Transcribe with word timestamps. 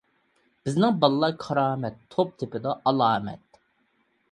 بىزنىڭ 0.69 0.95
باللا 1.03 1.29
كارامەت، 1.43 2.01
توپ 2.17 2.33
تېپىدۇ 2.41 2.75
ئالامەت. 2.79 3.63